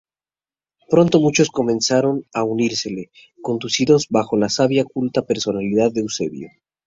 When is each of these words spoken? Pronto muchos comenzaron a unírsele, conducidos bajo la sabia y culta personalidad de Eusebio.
Pronto 0.89 1.19
muchos 1.19 1.51
comenzaron 1.51 2.25
a 2.33 2.43
unírsele, 2.43 3.11
conducidos 3.39 4.07
bajo 4.09 4.35
la 4.35 4.49
sabia 4.49 4.81
y 4.81 4.85
culta 4.85 5.21
personalidad 5.21 5.91
de 5.91 6.01
Eusebio. 6.01 6.49